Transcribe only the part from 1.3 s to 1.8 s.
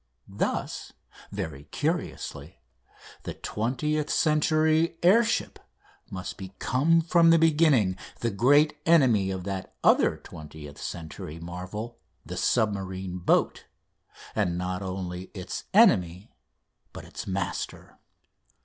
very